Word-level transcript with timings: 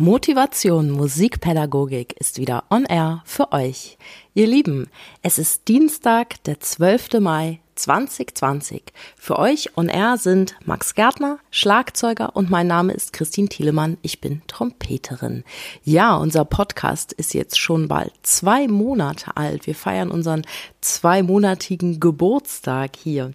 Motivation 0.00 0.92
Musikpädagogik 0.92 2.14
ist 2.20 2.38
wieder 2.38 2.62
on 2.70 2.84
air 2.84 3.20
für 3.24 3.50
euch. 3.50 3.98
Ihr 4.32 4.46
Lieben, 4.46 4.88
es 5.22 5.40
ist 5.40 5.66
Dienstag, 5.66 6.40
der 6.44 6.60
12. 6.60 7.14
Mai 7.18 7.58
2020. 7.74 8.84
Für 9.16 9.40
euch 9.40 9.76
on 9.76 9.88
air 9.88 10.16
sind 10.16 10.54
Max 10.64 10.94
Gärtner, 10.94 11.40
Schlagzeuger 11.50 12.36
und 12.36 12.48
mein 12.48 12.68
Name 12.68 12.92
ist 12.92 13.12
Christine 13.12 13.48
Thielemann. 13.48 13.96
Ich 14.02 14.20
bin 14.20 14.42
Trompeterin. 14.46 15.42
Ja, 15.82 16.14
unser 16.14 16.44
Podcast 16.44 17.12
ist 17.12 17.34
jetzt 17.34 17.58
schon 17.58 17.88
bald 17.88 18.12
zwei 18.22 18.68
Monate 18.68 19.36
alt. 19.36 19.66
Wir 19.66 19.74
feiern 19.74 20.12
unseren 20.12 20.46
zweimonatigen 20.80 21.98
Geburtstag 21.98 22.94
hier. 22.94 23.32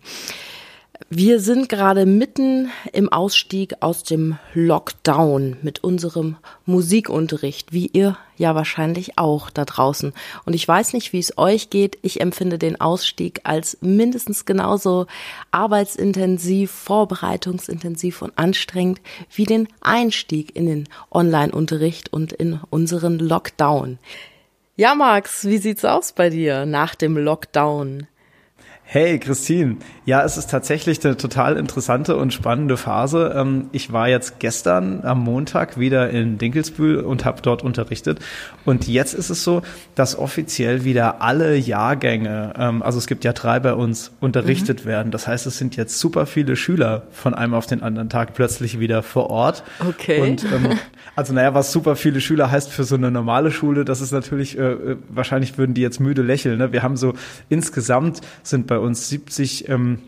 Wir 1.09 1.39
sind 1.39 1.69
gerade 1.69 2.05
mitten 2.05 2.71
im 2.91 3.11
Ausstieg 3.11 3.75
aus 3.81 4.03
dem 4.03 4.37
Lockdown 4.53 5.57
mit 5.61 5.83
unserem 5.83 6.37
Musikunterricht, 6.65 7.71
wie 7.71 7.87
ihr 7.87 8.17
ja 8.37 8.55
wahrscheinlich 8.55 9.17
auch 9.17 9.49
da 9.49 9.65
draußen. 9.65 10.13
Und 10.45 10.53
ich 10.53 10.67
weiß 10.67 10.93
nicht, 10.93 11.13
wie 11.13 11.19
es 11.19 11.37
euch 11.37 11.69
geht. 11.69 11.99
Ich 12.01 12.21
empfinde 12.21 12.57
den 12.57 12.81
Ausstieg 12.81 13.41
als 13.43 13.77
mindestens 13.81 14.45
genauso 14.45 15.05
arbeitsintensiv, 15.51 16.71
vorbereitungsintensiv 16.71 18.21
und 18.21 18.37
anstrengend 18.37 19.01
wie 19.35 19.45
den 19.45 19.67
Einstieg 19.81 20.55
in 20.55 20.65
den 20.65 20.89
Online-Unterricht 21.11 22.11
und 22.11 22.33
in 22.33 22.59
unseren 22.69 23.19
Lockdown. 23.19 23.99
Ja, 24.75 24.95
Max, 24.95 25.45
wie 25.45 25.59
sieht's 25.59 25.85
aus 25.85 26.13
bei 26.13 26.31
dir 26.31 26.65
nach 26.65 26.95
dem 26.95 27.17
Lockdown? 27.17 28.07
Hey 28.93 29.17
Christine, 29.17 29.77
ja, 30.05 30.23
es 30.23 30.37
ist 30.37 30.51
tatsächlich 30.51 31.03
eine 31.03 31.17
total 31.17 31.57
interessante 31.57 32.15
und 32.15 32.31
spannende 32.31 32.77
Phase. 32.77 33.33
Ähm, 33.35 33.69
ich 33.71 33.91
war 33.91 34.07
jetzt 34.07 34.37
gestern 34.37 35.03
am 35.03 35.23
Montag 35.23 35.79
wieder 35.79 36.11
in 36.11 36.37
Dinkelsbühl 36.37 36.99
und 36.99 37.25
habe 37.25 37.41
dort 37.41 37.63
unterrichtet. 37.63 38.19
Und 38.65 38.87
jetzt 38.87 39.15
ist 39.15 39.31
es 39.31 39.43
so, 39.43 39.63
dass 39.95 40.15
offiziell 40.15 40.83
wieder 40.83 41.23
alle 41.23 41.55
Jahrgänge, 41.55 42.53
ähm, 42.55 42.83
also 42.83 42.99
es 42.99 43.07
gibt 43.07 43.23
ja 43.23 43.33
drei 43.33 43.59
bei 43.59 43.73
uns, 43.73 44.11
unterrichtet 44.19 44.85
mhm. 44.85 44.89
werden. 44.89 45.11
Das 45.11 45.27
heißt, 45.27 45.47
es 45.47 45.57
sind 45.57 45.75
jetzt 45.75 45.97
super 45.97 46.27
viele 46.27 46.55
Schüler 46.55 47.07
von 47.11 47.33
einem 47.33 47.55
auf 47.55 47.65
den 47.65 47.81
anderen 47.81 48.09
Tag 48.09 48.35
plötzlich 48.35 48.79
wieder 48.79 49.01
vor 49.01 49.31
Ort. 49.31 49.63
Okay. 49.89 50.21
Und 50.21 50.43
ähm, 50.43 50.77
also 51.15 51.33
naja, 51.33 51.55
was 51.55 51.71
super 51.71 51.95
viele 51.95 52.21
Schüler 52.21 52.51
heißt 52.51 52.69
für 52.69 52.83
so 52.83 52.93
eine 52.93 53.09
normale 53.09 53.49
Schule, 53.49 53.85
das 53.85 54.01
ist 54.01 54.11
natürlich, 54.11 54.55
äh, 54.55 54.61
äh 54.61 54.97
wahrscheinlich 55.09 55.57
würden 55.57 55.73
die 55.73 55.81
jetzt 55.81 55.99
müde 55.99 56.21
lächeln. 56.21 56.59
Ne? 56.59 56.71
Wir 56.71 56.83
haben 56.83 56.95
so 56.95 57.15
insgesamt 57.49 58.21
sind 58.43 58.67
bei 58.67 58.82
uns 58.83 59.09
70 59.09 59.69
ähm, 59.69 59.99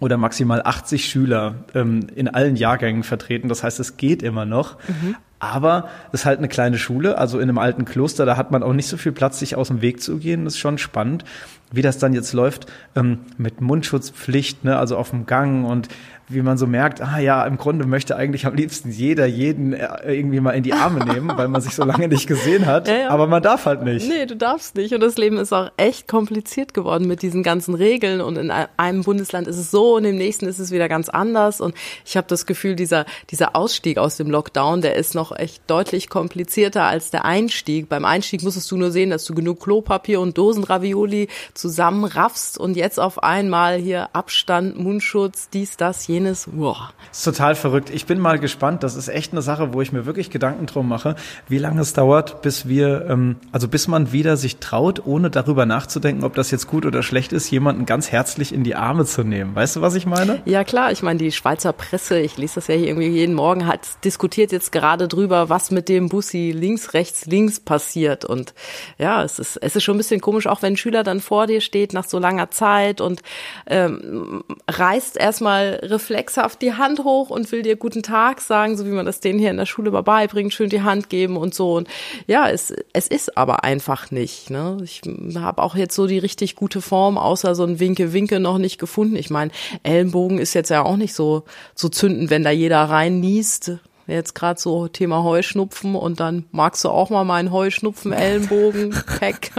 oder 0.00 0.16
maximal 0.16 0.62
80 0.64 1.06
Schüler 1.06 1.64
ähm, 1.74 2.06
in 2.14 2.28
allen 2.28 2.56
Jahrgängen 2.56 3.02
vertreten. 3.02 3.48
Das 3.48 3.62
heißt, 3.62 3.80
es 3.80 3.96
geht 3.96 4.22
immer 4.22 4.44
noch. 4.44 4.76
Mhm. 4.88 5.16
Aber 5.38 5.88
es 6.12 6.20
ist 6.20 6.26
halt 6.26 6.38
eine 6.38 6.48
kleine 6.48 6.78
Schule, 6.78 7.18
also 7.18 7.38
in 7.38 7.48
einem 7.48 7.58
alten 7.58 7.84
Kloster, 7.84 8.24
da 8.24 8.36
hat 8.36 8.50
man 8.50 8.62
auch 8.62 8.72
nicht 8.72 8.88
so 8.88 8.96
viel 8.96 9.12
Platz, 9.12 9.38
sich 9.38 9.54
aus 9.54 9.68
dem 9.68 9.82
Weg 9.82 10.02
zu 10.02 10.16
gehen. 10.18 10.44
Das 10.44 10.54
ist 10.54 10.58
schon 10.58 10.78
spannend, 10.78 11.24
wie 11.70 11.82
das 11.82 11.98
dann 11.98 12.14
jetzt 12.14 12.32
läuft 12.32 12.66
ähm, 12.94 13.20
mit 13.36 13.60
Mundschutzpflicht, 13.60 14.64
ne, 14.64 14.78
also 14.78 14.96
auf 14.96 15.10
dem 15.10 15.26
Gang 15.26 15.66
und 15.66 15.88
wie 16.28 16.42
man 16.42 16.58
so 16.58 16.66
merkt, 16.66 17.00
ah 17.00 17.18
ja, 17.18 17.44
im 17.44 17.56
Grunde 17.56 17.86
möchte 17.86 18.16
eigentlich 18.16 18.46
am 18.46 18.54
liebsten 18.54 18.90
jeder 18.90 19.26
jeden 19.26 19.72
äh, 19.72 20.12
irgendwie 20.12 20.40
mal 20.40 20.52
in 20.52 20.64
die 20.64 20.72
Arme 20.72 21.04
nehmen, 21.12 21.30
weil 21.36 21.46
man 21.46 21.60
sich 21.60 21.74
so 21.74 21.84
lange 21.84 22.08
nicht 22.08 22.26
gesehen 22.26 22.66
hat. 22.66 22.88
Ja, 22.88 22.96
ja. 22.96 23.10
Aber 23.10 23.28
man 23.28 23.42
darf 23.42 23.66
halt 23.66 23.84
nicht. 23.84 24.08
Nee, 24.08 24.26
du 24.26 24.34
darfst 24.34 24.74
nicht. 24.74 24.92
Und 24.92 25.00
das 25.00 25.16
Leben 25.16 25.38
ist 25.38 25.52
auch 25.52 25.70
echt 25.76 26.08
kompliziert 26.08 26.74
geworden 26.74 27.06
mit 27.06 27.22
diesen 27.22 27.44
ganzen 27.44 27.74
Regeln. 27.74 28.20
Und 28.20 28.38
in 28.38 28.50
einem 28.50 29.04
Bundesland 29.04 29.46
ist 29.46 29.56
es 29.56 29.70
so 29.70 29.96
und 29.96 30.04
im 30.04 30.16
nächsten 30.16 30.46
ist 30.46 30.58
es 30.58 30.72
wieder 30.72 30.88
ganz 30.88 31.08
anders. 31.08 31.60
Und 31.60 31.74
ich 32.04 32.16
habe 32.16 32.26
das 32.26 32.44
Gefühl, 32.44 32.74
dieser, 32.74 33.06
dieser 33.30 33.54
Ausstieg 33.54 33.98
aus 33.98 34.16
dem 34.16 34.28
Lockdown, 34.28 34.80
der 34.80 34.96
ist 34.96 35.14
noch 35.14 35.30
echt 35.38 35.62
deutlich 35.68 36.08
komplizierter 36.08 36.84
als 36.84 37.10
der 37.10 37.24
Einstieg. 37.24 37.88
Beim 37.88 38.04
Einstieg 38.04 38.42
musstest 38.42 38.70
du 38.70 38.76
nur 38.76 38.90
sehen, 38.90 39.10
dass 39.10 39.24
du 39.24 39.34
genug 39.34 39.60
Klopapier 39.60 40.20
und 40.20 40.36
Dosenravioli 40.38 41.28
zusammenraffst 41.54 42.58
und 42.58 42.76
jetzt 42.76 42.98
auf 42.98 43.22
einmal 43.22 43.76
hier 43.76 44.14
Abstand, 44.14 44.78
Mundschutz, 44.78 45.48
dies, 45.50 45.76
das, 45.76 46.06
jenes. 46.06 46.48
Boah. 46.52 46.92
Das 47.08 47.18
ist 47.18 47.24
total 47.24 47.54
verrückt. 47.54 47.90
Ich 47.90 48.06
bin 48.06 48.18
mal 48.18 48.38
gespannt. 48.38 48.82
Das 48.82 48.96
ist 48.96 49.08
echt 49.08 49.32
eine 49.32 49.42
Sache, 49.42 49.72
wo 49.72 49.82
ich 49.82 49.92
mir 49.92 50.06
wirklich 50.06 50.30
Gedanken 50.30 50.66
drum 50.66 50.88
mache, 50.88 51.16
wie 51.48 51.58
lange 51.58 51.80
es 51.80 51.92
dauert, 51.92 52.42
bis 52.42 52.68
wir, 52.68 53.06
ähm, 53.08 53.36
also 53.52 53.68
bis 53.68 53.88
man 53.88 54.12
wieder 54.12 54.36
sich 54.36 54.56
traut, 54.56 55.06
ohne 55.06 55.30
darüber 55.30 55.66
nachzudenken, 55.66 56.24
ob 56.24 56.34
das 56.34 56.50
jetzt 56.50 56.66
gut 56.66 56.86
oder 56.86 57.02
schlecht 57.02 57.32
ist, 57.32 57.50
jemanden 57.50 57.86
ganz 57.86 58.12
herzlich 58.12 58.52
in 58.52 58.64
die 58.64 58.74
Arme 58.74 59.04
zu 59.04 59.22
nehmen. 59.22 59.54
Weißt 59.54 59.76
du, 59.76 59.80
was 59.80 59.94
ich 59.94 60.06
meine? 60.06 60.40
Ja, 60.44 60.64
klar. 60.64 60.92
Ich 60.92 61.02
meine, 61.02 61.18
die 61.18 61.32
Schweizer 61.32 61.72
Presse, 61.72 62.18
ich 62.18 62.36
lese 62.36 62.56
das 62.56 62.68
ja 62.68 62.74
hier 62.74 62.88
irgendwie 62.88 63.08
jeden 63.08 63.34
Morgen, 63.34 63.66
hat 63.66 63.80
diskutiert 64.04 64.52
jetzt 64.52 64.72
gerade 64.72 65.08
drüber, 65.16 65.48
was 65.48 65.70
mit 65.70 65.88
dem 65.88 66.08
Bussi 66.08 66.52
links, 66.54 66.94
rechts, 66.94 67.26
links 67.26 67.58
passiert. 67.58 68.24
Und 68.24 68.54
ja, 68.98 69.24
es 69.24 69.38
ist, 69.38 69.56
es 69.56 69.76
ist 69.76 69.82
schon 69.82 69.96
ein 69.96 69.98
bisschen 69.98 70.20
komisch, 70.20 70.46
auch 70.46 70.62
wenn 70.62 70.74
ein 70.74 70.76
Schüler 70.76 71.02
dann 71.02 71.20
vor 71.20 71.46
dir 71.46 71.60
steht 71.60 71.92
nach 71.92 72.06
so 72.06 72.18
langer 72.18 72.50
Zeit 72.50 73.00
und 73.00 73.22
ähm, 73.66 74.44
reißt 74.68 75.16
erstmal 75.16 75.80
reflexhaft 75.82 76.60
die 76.62 76.74
Hand 76.74 77.00
hoch 77.00 77.30
und 77.30 77.50
will 77.50 77.62
dir 77.62 77.76
guten 77.76 78.02
Tag 78.02 78.40
sagen, 78.40 78.76
so 78.76 78.86
wie 78.86 78.90
man 78.90 79.06
das 79.06 79.20
denen 79.20 79.38
hier 79.38 79.50
in 79.50 79.56
der 79.56 79.66
Schule 79.66 79.90
mal 79.90 80.02
beibringt, 80.02 80.52
schön 80.52 80.68
die 80.68 80.82
Hand 80.82 81.08
geben 81.08 81.36
und 81.36 81.54
so. 81.54 81.76
Und 81.76 81.88
ja, 82.26 82.48
es, 82.48 82.74
es 82.92 83.06
ist 83.08 83.36
aber 83.36 83.64
einfach 83.64 84.10
nicht. 84.10 84.50
Ne? 84.50 84.78
Ich 84.84 85.02
habe 85.36 85.62
auch 85.62 85.76
jetzt 85.76 85.94
so 85.94 86.06
die 86.06 86.18
richtig 86.18 86.56
gute 86.56 86.80
Form, 86.80 87.18
außer 87.18 87.54
so 87.54 87.64
ein 87.64 87.80
Winke-Winke 87.80 88.40
noch 88.40 88.58
nicht 88.58 88.78
gefunden. 88.78 89.16
Ich 89.16 89.30
meine, 89.30 89.50
Ellenbogen 89.82 90.38
ist 90.38 90.54
jetzt 90.54 90.70
ja 90.70 90.84
auch 90.84 90.96
nicht 90.96 91.14
so, 91.14 91.44
so 91.74 91.88
zündend, 91.88 92.30
wenn 92.30 92.44
da 92.44 92.50
jeder 92.50 92.82
rein 92.84 93.20
niest 93.20 93.72
jetzt 94.14 94.34
gerade 94.34 94.60
so 94.60 94.88
Thema 94.88 95.22
Heuschnupfen 95.22 95.94
und 95.94 96.20
dann 96.20 96.44
magst 96.52 96.84
du 96.84 96.88
auch 96.88 97.10
mal 97.10 97.24
meinen 97.24 97.50
Heuschnupfen 97.50 98.12
Ellenbogen 98.12 98.90
Pack. 99.18 99.50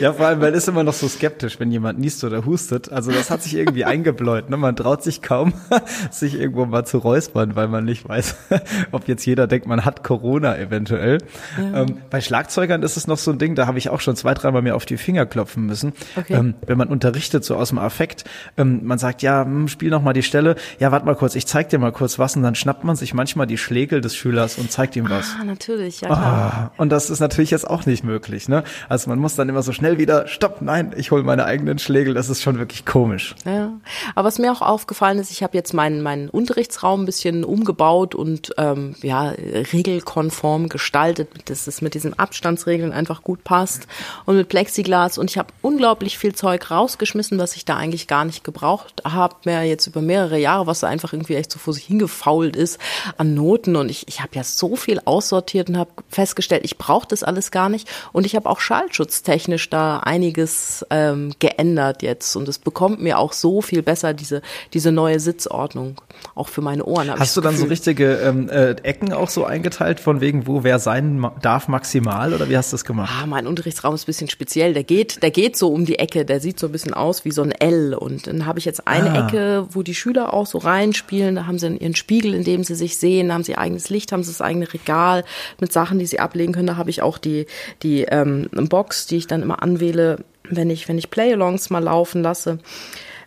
ja, 0.00 0.12
vor 0.12 0.26
allem, 0.26 0.40
weil 0.40 0.54
ist 0.54 0.68
immer 0.68 0.84
noch 0.84 0.92
so 0.92 1.08
skeptisch, 1.08 1.60
wenn 1.60 1.70
jemand 1.70 1.98
niest 1.98 2.24
oder 2.24 2.44
hustet. 2.44 2.90
Also 2.90 3.12
das 3.12 3.30
hat 3.30 3.42
sich 3.42 3.54
irgendwie 3.54 3.84
eingebläut. 3.84 4.50
Ne? 4.50 4.56
Man 4.56 4.76
traut 4.76 5.02
sich 5.02 5.22
kaum, 5.22 5.52
sich 6.10 6.38
irgendwo 6.38 6.64
mal 6.66 6.84
zu 6.84 6.98
räuspern, 6.98 7.56
weil 7.56 7.68
man 7.68 7.84
nicht 7.84 8.08
weiß, 8.08 8.36
ob 8.92 9.08
jetzt 9.08 9.24
jeder 9.24 9.46
denkt, 9.46 9.66
man 9.66 9.84
hat 9.84 10.02
Corona 10.02 10.58
eventuell. 10.58 11.18
Ja. 11.58 11.82
Ähm, 11.82 11.98
bei 12.10 12.20
Schlagzeugern 12.20 12.82
ist 12.82 12.96
es 12.96 13.06
noch 13.06 13.18
so 13.18 13.30
ein 13.30 13.38
Ding, 13.38 13.54
da 13.54 13.66
habe 13.66 13.78
ich 13.78 13.88
auch 13.88 14.00
schon 14.00 14.16
zwei, 14.16 14.34
dreimal 14.34 14.62
mir 14.62 14.74
auf 14.74 14.86
die 14.86 14.96
Finger 14.96 15.26
klopfen 15.26 15.66
müssen. 15.66 15.92
Okay. 16.16 16.34
Ähm, 16.34 16.54
wenn 16.66 16.78
man 16.78 16.88
unterrichtet, 16.88 17.44
so 17.44 17.56
aus 17.56 17.68
dem 17.68 17.78
Affekt, 17.78 18.24
ähm, 18.56 18.80
man 18.84 18.98
sagt, 18.98 19.22
ja, 19.22 19.44
hm, 19.44 19.68
spiel 19.68 19.90
noch 19.90 20.02
mal 20.02 20.12
die 20.12 20.22
Stelle. 20.22 20.56
Ja, 20.78 20.92
warte 20.92 21.06
mal 21.06 21.14
kurz, 21.14 21.34
ich 21.34 21.46
zeig 21.46 21.68
dir 21.68 21.78
mal 21.78 21.92
kurz 21.92 22.18
was 22.18 22.36
und 22.36 22.42
dann 22.42 22.54
schnappt 22.54 22.84
man 22.84 22.96
sich 22.96 23.14
manchmal 23.14 23.46
die 23.46 23.58
Schläge 23.58 23.91
Artikel 23.92 24.00
des 24.00 24.16
Schülers 24.16 24.56
und 24.56 24.72
zeigt 24.72 24.96
ihm 24.96 25.10
was. 25.10 25.36
Ah, 25.38 25.44
natürlich, 25.44 26.00
ja 26.00 26.08
klar. 26.08 26.72
Oh, 26.76 26.82
und 26.82 26.90
das 26.90 27.10
ist 27.10 27.20
natürlich 27.20 27.50
jetzt 27.50 27.68
auch 27.68 27.84
nicht 27.84 28.04
möglich, 28.04 28.48
ne? 28.48 28.64
Also 28.88 29.10
man 29.10 29.18
muss 29.18 29.34
dann 29.34 29.48
immer 29.48 29.62
so 29.62 29.72
schnell 29.72 29.98
wieder, 29.98 30.26
stopp, 30.28 30.62
nein, 30.62 30.94
ich 30.96 31.10
hole 31.10 31.22
meine 31.22 31.44
eigenen 31.44 31.78
Schlägel, 31.78 32.14
das 32.14 32.30
ist 32.30 32.42
schon 32.42 32.58
wirklich 32.58 32.86
komisch. 32.86 33.34
Ja, 33.44 33.72
aber 34.14 34.28
was 34.28 34.38
mir 34.38 34.50
auch 34.50 34.62
aufgefallen 34.62 35.18
ist, 35.18 35.30
ich 35.30 35.42
habe 35.42 35.56
jetzt 35.56 35.74
meinen, 35.74 36.02
meinen 36.02 36.30
Unterrichtsraum 36.30 37.02
ein 37.02 37.06
bisschen 37.06 37.44
umgebaut 37.44 38.14
und 38.14 38.54
ähm, 38.56 38.94
ja, 39.02 39.34
regelkonform 39.72 40.68
gestaltet, 40.68 41.28
dass 41.50 41.66
es 41.66 41.82
mit 41.82 41.94
diesen 41.94 42.18
Abstandsregeln 42.18 42.92
einfach 42.92 43.22
gut 43.22 43.44
passt 43.44 43.86
und 44.24 44.36
mit 44.36 44.48
Plexiglas 44.48 45.18
und 45.18 45.30
ich 45.30 45.36
habe 45.36 45.52
unglaublich 45.60 46.16
viel 46.16 46.34
Zeug 46.34 46.70
rausgeschmissen, 46.70 47.38
was 47.38 47.56
ich 47.56 47.66
da 47.66 47.76
eigentlich 47.76 48.06
gar 48.06 48.24
nicht 48.24 48.42
gebraucht 48.42 49.02
habe, 49.04 49.36
mehr 49.44 49.64
jetzt 49.64 49.86
über 49.86 50.00
mehrere 50.00 50.38
Jahre, 50.38 50.66
was 50.66 50.80
da 50.80 50.86
einfach 50.86 51.12
irgendwie 51.12 51.34
echt 51.34 51.52
so 51.52 51.58
vor 51.58 51.74
sich 51.74 51.84
hingefault 51.84 52.56
ist 52.56 52.78
an 53.18 53.34
Noten 53.34 53.76
und 53.82 53.90
ich, 53.90 54.08
ich 54.08 54.20
habe 54.20 54.30
ja 54.34 54.44
so 54.44 54.76
viel 54.76 55.00
aussortiert 55.04 55.68
und 55.68 55.76
habe 55.76 55.90
festgestellt, 56.08 56.62
ich 56.64 56.78
brauche 56.78 57.06
das 57.06 57.22
alles 57.22 57.50
gar 57.50 57.68
nicht. 57.68 57.88
Und 58.12 58.24
ich 58.24 58.34
habe 58.36 58.48
auch 58.48 58.60
schallschutztechnisch 58.60 59.68
da 59.68 59.98
einiges 59.98 60.86
ähm, 60.90 61.32
geändert 61.38 62.02
jetzt. 62.02 62.34
Und 62.36 62.48
es 62.48 62.58
bekommt 62.58 63.02
mir 63.02 63.18
auch 63.18 63.32
so 63.32 63.60
viel 63.60 63.82
besser, 63.82 64.14
diese, 64.14 64.40
diese 64.72 64.92
neue 64.92 65.20
Sitzordnung, 65.20 66.00
auch 66.34 66.48
für 66.48 66.62
meine 66.62 66.84
Ohren. 66.84 67.10
Hast 67.10 67.36
du 67.36 67.40
dann 67.40 67.52
Gefühl. 67.52 67.66
so 67.66 67.70
richtige 67.70 68.14
ähm, 68.14 68.48
äh, 68.48 68.70
Ecken 68.82 69.12
auch 69.12 69.28
so 69.28 69.44
eingeteilt, 69.44 70.00
von 70.00 70.20
wegen, 70.20 70.46
wo 70.46 70.64
wer 70.64 70.78
sein 70.78 71.26
darf 71.42 71.68
maximal? 71.68 72.32
Oder 72.32 72.48
wie 72.48 72.56
hast 72.56 72.72
du 72.72 72.74
das 72.74 72.84
gemacht? 72.84 73.12
Ah, 73.20 73.26
mein 73.26 73.46
Unterrichtsraum 73.46 73.94
ist 73.94 74.04
ein 74.04 74.06
bisschen 74.06 74.30
speziell. 74.30 74.72
Der 74.72 74.84
geht, 74.84 75.22
der 75.22 75.30
geht 75.30 75.56
so 75.56 75.68
um 75.68 75.84
die 75.84 75.98
Ecke, 75.98 76.24
der 76.24 76.40
sieht 76.40 76.58
so 76.58 76.66
ein 76.66 76.72
bisschen 76.72 76.94
aus 76.94 77.24
wie 77.24 77.32
so 77.32 77.42
ein 77.42 77.50
L. 77.50 77.94
Und 77.94 78.28
dann 78.28 78.46
habe 78.46 78.60
ich 78.60 78.64
jetzt 78.64 78.86
eine 78.86 79.10
ah. 79.10 79.26
Ecke, 79.26 79.66
wo 79.70 79.82
die 79.82 79.94
Schüler 79.94 80.32
auch 80.32 80.46
so 80.46 80.58
reinspielen. 80.58 81.34
Da 81.34 81.46
haben 81.46 81.58
sie 81.58 81.76
ihren 81.76 81.96
Spiegel, 81.96 82.32
in 82.34 82.44
dem 82.44 82.62
sie 82.62 82.76
sich 82.76 82.96
sehen, 82.96 83.32
haben 83.32 83.44
sie 83.44 83.56
eigenes 83.72 83.88
Licht, 83.88 84.12
haben 84.12 84.22
sie 84.22 84.30
das 84.30 84.42
eigene 84.42 84.72
Regal 84.72 85.24
mit 85.58 85.72
Sachen, 85.72 85.98
die 85.98 86.06
sie 86.06 86.20
ablegen 86.20 86.52
können. 86.52 86.66
Da 86.66 86.76
habe 86.76 86.90
ich 86.90 87.02
auch 87.02 87.18
die, 87.18 87.46
die 87.82 88.02
ähm, 88.02 88.48
Box, 88.52 89.06
die 89.06 89.16
ich 89.16 89.26
dann 89.26 89.42
immer 89.42 89.62
anwähle, 89.62 90.24
wenn 90.44 90.70
ich, 90.70 90.88
wenn 90.88 90.98
ich 90.98 91.10
Play-Alongs 91.10 91.70
mal 91.70 91.82
laufen 91.82 92.22
lasse. 92.22 92.58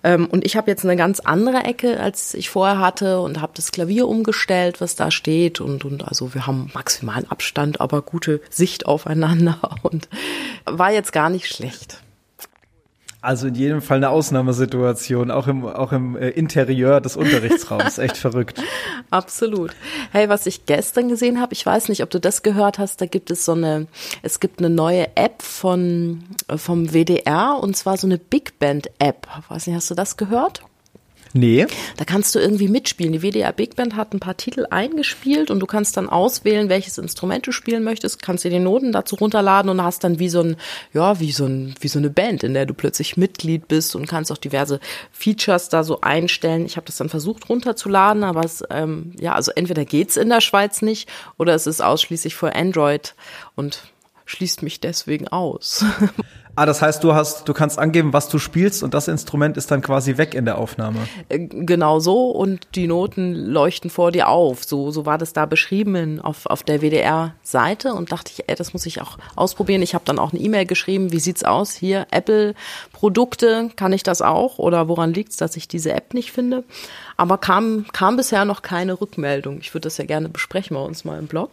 Ähm, 0.03 0.27
und 0.27 0.45
ich 0.45 0.55
habe 0.55 0.69
jetzt 0.69 0.85
eine 0.85 0.95
ganz 0.95 1.19
andere 1.19 1.63
Ecke, 1.63 1.99
als 1.99 2.35
ich 2.35 2.49
vorher 2.49 2.79
hatte 2.79 3.21
und 3.21 3.41
habe 3.41 3.53
das 3.55 3.71
Klavier 3.71 4.07
umgestellt, 4.07 4.81
was 4.81 4.95
da 4.95 5.09
steht. 5.09 5.61
Und, 5.61 5.83
und 5.83 6.07
also 6.07 6.35
wir 6.35 6.45
haben 6.45 6.69
maximalen 6.73 7.29
Abstand, 7.29 7.81
aber 7.81 8.03
gute 8.03 8.41
Sicht 8.51 8.85
aufeinander 8.85 9.59
und 9.81 10.07
war 10.65 10.91
jetzt 10.91 11.11
gar 11.11 11.29
nicht 11.29 11.47
schlecht. 11.47 12.04
Also 13.25 13.47
in 13.47 13.55
jedem 13.55 13.81
Fall 13.81 13.97
eine 13.97 14.09
Ausnahmesituation, 14.09 15.31
auch 15.31 15.47
im, 15.47 15.65
auch 15.65 15.91
im 15.91 16.15
äh, 16.15 16.29
Interieur 16.29 17.01
des 17.01 17.17
Unterrichtsraums. 17.17 17.97
Echt 17.97 18.17
verrückt. 18.17 18.61
Absolut. 19.09 19.71
Hey, 20.11 20.29
was 20.29 20.45
ich 20.45 20.67
gestern 20.67 21.09
gesehen 21.09 21.41
habe, 21.41 21.53
ich 21.53 21.65
weiß 21.65 21.89
nicht, 21.89 22.03
ob 22.03 22.11
du 22.11 22.19
das 22.19 22.43
gehört 22.43 22.77
hast, 22.77 23.01
da 23.01 23.07
gibt 23.07 23.31
es 23.31 23.43
so 23.43 23.53
eine, 23.53 23.87
es 24.21 24.39
gibt 24.39 24.59
eine 24.59 24.69
neue 24.69 25.07
App 25.15 25.41
von, 25.41 26.23
äh, 26.47 26.57
vom 26.57 26.93
WDR 26.93 27.57
und 27.59 27.75
zwar 27.75 27.97
so 27.97 28.05
eine 28.05 28.19
Big 28.19 28.59
Band 28.59 28.91
App. 28.99 29.27
Weiß 29.49 29.65
nicht, 29.65 29.75
hast 29.75 29.89
du 29.89 29.95
das 29.95 30.17
gehört? 30.17 30.61
Nee. 31.37 31.67
Da 31.97 32.05
kannst 32.05 32.33
du 32.33 32.39
irgendwie 32.39 32.69
mitspielen. 32.69 33.11
Die 33.11 33.21
WDR 33.21 33.51
Big 33.51 33.75
Band 33.75 33.97
hat 33.97 34.13
ein 34.13 34.21
paar 34.21 34.37
Titel 34.37 34.67
eingespielt 34.69 35.51
und 35.51 35.59
du 35.59 35.65
kannst 35.65 35.97
dann 35.97 36.07
auswählen, 36.07 36.69
welches 36.69 36.97
Instrument 36.97 37.45
du 37.45 37.51
spielen 37.51 37.83
möchtest, 37.83 38.21
kannst 38.21 38.45
dir 38.45 38.49
die 38.49 38.59
Noten 38.59 38.93
dazu 38.93 39.17
runterladen 39.17 39.69
und 39.69 39.83
hast 39.83 40.05
dann 40.05 40.17
wie 40.17 40.29
so 40.29 40.39
ein, 40.39 40.55
ja, 40.93 41.19
wie 41.19 41.33
so 41.33 41.45
ein, 41.45 41.75
wie 41.81 41.89
so 41.89 41.99
eine 41.99 42.09
Band, 42.09 42.45
in 42.45 42.53
der 42.53 42.65
du 42.65 42.73
plötzlich 42.73 43.17
Mitglied 43.17 43.67
bist 43.67 43.97
und 43.97 44.07
kannst 44.07 44.31
auch 44.31 44.37
diverse 44.37 44.79
Features 45.11 45.67
da 45.67 45.83
so 45.83 45.99
einstellen. 45.99 46.65
Ich 46.65 46.77
habe 46.77 46.85
das 46.85 46.95
dann 46.95 47.09
versucht 47.09 47.49
runterzuladen, 47.49 48.23
aber 48.23 48.45
es, 48.45 48.63
ähm, 48.69 49.11
ja, 49.19 49.33
also 49.33 49.51
entweder 49.53 49.83
geht's 49.83 50.15
in 50.15 50.29
der 50.29 50.39
Schweiz 50.39 50.81
nicht 50.81 51.09
oder 51.37 51.53
es 51.53 51.67
ist 51.67 51.81
ausschließlich 51.81 52.33
für 52.35 52.55
Android 52.55 53.13
und 53.55 53.83
schließt 54.23 54.63
mich 54.63 54.79
deswegen 54.79 55.27
aus. 55.27 55.83
Ah, 56.57 56.65
das 56.65 56.81
heißt, 56.81 57.03
du 57.03 57.13
hast, 57.13 57.49
du 57.49 57.53
kannst 57.53 57.77
angeben, 57.77 58.13
was 58.13 58.29
du 58.29 58.39
spielst 58.39 58.81
und 58.81 58.93
das 58.93 59.09
Instrument 59.09 59.57
ist 59.57 59.71
dann 59.71 59.81
quasi 59.81 60.17
weg 60.17 60.33
in 60.33 60.45
der 60.45 60.57
Aufnahme. 60.57 60.99
Äh, 61.27 61.39
genau 61.39 61.99
so 61.99 62.29
und 62.29 62.67
die 62.75 62.87
Noten 62.87 63.33
leuchten 63.33 63.89
vor 63.89 64.11
dir 64.13 64.29
auf. 64.29 64.63
So, 64.63 64.89
so 64.91 65.05
war 65.05 65.17
das 65.17 65.33
da 65.33 65.45
beschrieben 65.45 66.21
auf, 66.21 66.45
auf 66.45 66.63
der 66.63 66.81
WDR-Seite 66.81 67.93
und 67.93 68.13
dachte 68.13 68.31
ich, 68.33 68.47
ey, 68.47 68.55
das 68.55 68.71
muss 68.71 68.85
ich 68.85 69.01
auch 69.01 69.17
ausprobieren. 69.35 69.81
Ich 69.81 69.93
habe 69.93 70.05
dann 70.05 70.17
auch 70.17 70.31
eine 70.31 70.41
E-Mail 70.41 70.65
geschrieben, 70.65 71.11
wie 71.11 71.19
sieht's 71.19 71.43
aus? 71.43 71.73
Hier, 71.73 72.07
Apple-Produkte, 72.11 73.69
kann 73.75 73.91
ich 73.91 74.03
das 74.03 74.21
auch? 74.21 74.57
Oder 74.57 74.87
woran 74.87 75.13
liegt's, 75.13 75.35
dass 75.35 75.57
ich 75.57 75.67
diese 75.67 75.91
App 75.91 76.13
nicht 76.13 76.31
finde? 76.31 76.63
Aber 77.17 77.37
kam, 77.37 77.85
kam 77.91 78.15
bisher 78.15 78.45
noch 78.45 78.61
keine 78.61 79.01
Rückmeldung. 79.01 79.59
Ich 79.59 79.73
würde 79.73 79.87
das 79.87 79.97
ja 79.97 80.05
gerne 80.05 80.29
besprechen 80.29 80.75
bei 80.75 80.83
uns 80.83 81.03
mal 81.03 81.19
im 81.19 81.27
Blog. 81.27 81.51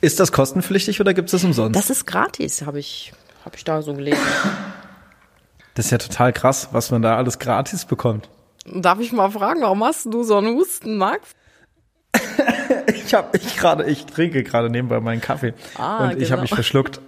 Ist 0.00 0.20
das 0.20 0.30
kostenpflichtig 0.30 1.00
oder 1.00 1.14
gibt's 1.14 1.32
das 1.32 1.42
umsonst? 1.42 1.76
Das 1.76 1.90
ist 1.90 2.06
gratis, 2.06 2.62
habe 2.62 2.78
ich 2.78 3.12
habe 3.46 3.56
ich 3.56 3.64
da 3.64 3.80
so 3.80 3.94
gelesen. 3.94 4.20
Das 5.74 5.86
ist 5.86 5.90
ja 5.92 5.98
total 5.98 6.32
krass, 6.32 6.70
was 6.72 6.90
man 6.90 7.00
da 7.00 7.16
alles 7.16 7.38
gratis 7.38 7.84
bekommt. 7.84 8.28
Darf 8.66 8.98
ich 8.98 9.12
mal 9.12 9.30
fragen, 9.30 9.62
warum 9.62 9.84
hast 9.84 10.06
du 10.06 10.24
so 10.24 10.36
einen 10.36 10.56
Husten, 10.56 10.98
Max? 10.98 11.30
ich 12.88 13.14
habe 13.14 13.36
ich 13.36 13.56
gerade, 13.56 13.84
ich 13.84 14.06
trinke 14.06 14.42
gerade 14.42 14.68
nebenbei 14.68 14.98
meinen 14.98 15.20
Kaffee 15.20 15.54
ah, 15.76 16.04
und 16.04 16.12
ich 16.12 16.18
genau. 16.18 16.30
habe 16.30 16.42
mich 16.42 16.54
verschluckt. 16.54 17.00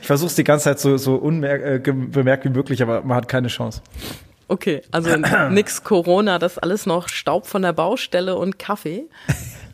ich 0.00 0.06
versuche 0.06 0.28
es 0.28 0.34
die 0.36 0.44
ganze 0.44 0.64
Zeit 0.64 0.80
so 0.80 0.96
so 0.96 1.16
unbemerkt 1.16 1.86
äh, 1.86 2.44
wie 2.44 2.48
möglich, 2.48 2.82
aber 2.82 3.02
man 3.02 3.18
hat 3.18 3.28
keine 3.28 3.48
Chance. 3.48 3.82
Okay, 4.48 4.80
also 4.90 5.10
nix 5.50 5.84
Corona, 5.84 6.38
das 6.38 6.56
alles 6.56 6.86
noch 6.86 7.08
Staub 7.08 7.46
von 7.46 7.60
der 7.60 7.74
Baustelle 7.74 8.36
und 8.36 8.58
Kaffee. 8.58 9.08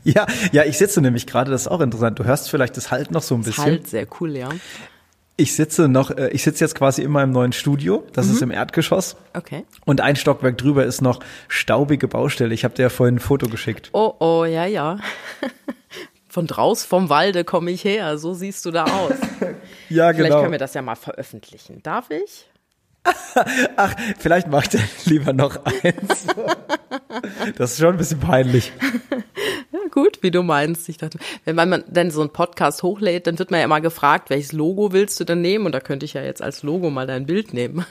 Ja, 0.02 0.26
ja, 0.52 0.64
ich 0.64 0.78
sitze 0.78 1.00
nämlich 1.00 1.26
gerade, 1.26 1.50
das 1.50 1.62
ist 1.62 1.68
auch 1.68 1.80
interessant. 1.80 2.18
Du 2.18 2.24
hörst 2.24 2.48
vielleicht 2.48 2.76
das 2.76 2.92
Halt 2.92 3.10
noch 3.10 3.22
so 3.22 3.34
ein 3.34 3.42
bisschen. 3.42 3.64
Das 3.64 3.72
Halt 3.72 3.88
sehr 3.88 4.06
cool, 4.20 4.36
ja. 4.36 4.48
Ich 5.38 5.54
sitze 5.54 5.86
noch, 5.88 6.10
äh, 6.10 6.28
ich 6.28 6.42
sitze 6.42 6.64
jetzt 6.64 6.74
quasi 6.74 7.02
in 7.02 7.10
meinem 7.10 7.30
neuen 7.30 7.52
Studio. 7.52 8.06
Das 8.12 8.26
mhm. 8.26 8.32
ist 8.32 8.42
im 8.42 8.50
Erdgeschoss. 8.50 9.16
Okay. 9.34 9.64
Und 9.84 10.00
ein 10.00 10.16
Stockwerk 10.16 10.56
drüber 10.56 10.84
ist 10.84 11.02
noch 11.02 11.20
staubige 11.48 12.08
Baustelle. 12.08 12.54
Ich 12.54 12.64
habe 12.64 12.74
dir 12.74 12.82
ja 12.82 12.88
vorhin 12.88 13.16
ein 13.16 13.20
Foto 13.20 13.48
geschickt. 13.48 13.90
Oh, 13.92 14.14
oh, 14.18 14.44
ja, 14.44 14.64
ja. 14.64 14.98
Von 16.28 16.46
draußen 16.46 16.86
vom 16.86 17.08
Walde 17.08 17.44
komme 17.44 17.70
ich 17.70 17.82
her. 17.84 18.18
So 18.18 18.34
siehst 18.34 18.66
du 18.66 18.70
da 18.70 18.84
aus. 18.84 19.14
ja, 19.88 20.12
genau. 20.12 20.24
Vielleicht 20.24 20.38
können 20.38 20.52
wir 20.52 20.58
das 20.58 20.74
ja 20.74 20.82
mal 20.82 20.94
veröffentlichen. 20.94 21.82
Darf 21.82 22.10
ich? 22.10 22.46
Ach, 23.76 23.94
vielleicht 24.18 24.48
macht 24.48 24.74
er 24.74 24.82
lieber 25.06 25.32
noch 25.32 25.64
eins. 25.64 26.26
Das 27.56 27.72
ist 27.72 27.78
schon 27.78 27.94
ein 27.94 27.96
bisschen 27.96 28.20
peinlich 28.20 28.72
gut, 29.96 30.22
wie 30.22 30.30
du 30.30 30.42
meinst. 30.42 30.88
Ich 30.90 30.98
dachte, 30.98 31.18
wenn 31.46 31.56
man 31.56 31.82
dann 31.88 32.10
so 32.10 32.20
einen 32.20 32.30
Podcast 32.30 32.82
hochlädt, 32.82 33.26
dann 33.26 33.38
wird 33.38 33.50
man 33.50 33.60
ja 33.60 33.64
immer 33.64 33.80
gefragt, 33.80 34.28
welches 34.28 34.52
Logo 34.52 34.92
willst 34.92 35.18
du 35.18 35.24
denn 35.24 35.40
nehmen? 35.40 35.64
Und 35.64 35.72
da 35.72 35.80
könnte 35.80 36.04
ich 36.04 36.12
ja 36.12 36.22
jetzt 36.22 36.42
als 36.42 36.62
Logo 36.62 36.90
mal 36.90 37.06
dein 37.06 37.24
Bild 37.24 37.54
nehmen. 37.54 37.86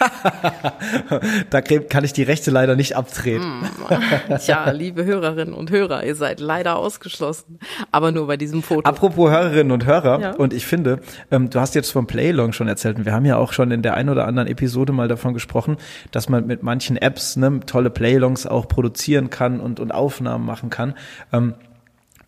da 1.50 1.60
kann 1.60 2.04
ich 2.04 2.12
die 2.12 2.22
Rechte 2.22 2.50
leider 2.50 2.76
nicht 2.76 2.96
abtreten. 2.96 3.62
Hm. 3.88 4.38
Tja, 4.38 4.70
liebe 4.70 5.04
Hörerinnen 5.04 5.54
und 5.54 5.70
Hörer, 5.70 6.04
ihr 6.04 6.14
seid 6.14 6.40
leider 6.40 6.76
ausgeschlossen. 6.76 7.58
Aber 7.92 8.12
nur 8.12 8.26
bei 8.26 8.36
diesem 8.36 8.62
Foto. 8.62 8.88
Apropos 8.88 9.30
Hörerinnen 9.30 9.72
und 9.72 9.84
Hörer, 9.84 10.20
ja. 10.20 10.30
und 10.32 10.52
ich 10.52 10.66
finde, 10.66 11.00
ähm, 11.30 11.50
du 11.50 11.60
hast 11.60 11.74
jetzt 11.74 11.90
vom 11.90 12.06
Playlong 12.06 12.52
schon 12.52 12.68
erzählt, 12.68 12.98
und 12.98 13.04
wir 13.04 13.12
haben 13.12 13.26
ja 13.26 13.36
auch 13.36 13.52
schon 13.52 13.70
in 13.70 13.82
der 13.82 13.94
einen 13.94 14.08
oder 14.08 14.26
anderen 14.26 14.48
Episode 14.48 14.92
mal 14.92 15.08
davon 15.08 15.34
gesprochen, 15.34 15.76
dass 16.10 16.28
man 16.28 16.46
mit 16.46 16.62
manchen 16.62 16.96
Apps 16.96 17.36
ne, 17.36 17.60
tolle 17.66 17.90
Playlongs 17.90 18.46
auch 18.46 18.68
produzieren 18.68 19.30
kann 19.30 19.60
und, 19.60 19.80
und 19.80 19.92
Aufnahmen 19.92 20.46
machen 20.46 20.70
kann. 20.70 20.94
Ähm, 21.32 21.54